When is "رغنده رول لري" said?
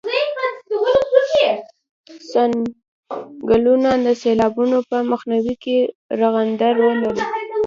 6.19-7.23